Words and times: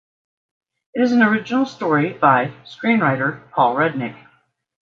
It 0.95 1.01
is 1.03 1.11
an 1.11 1.21
original 1.21 1.67
story 1.67 2.11
by 2.11 2.47
screenwriter 2.65 3.47
Paul 3.51 3.75
Rudnick. 3.75 4.17